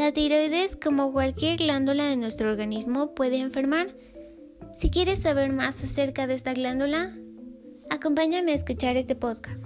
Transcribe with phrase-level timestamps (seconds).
[0.00, 3.94] La tiroides, como cualquier glándula de nuestro organismo, puede enfermar.
[4.74, 7.14] Si quieres saber más acerca de esta glándula,
[7.90, 9.62] acompáñame a escuchar este podcast.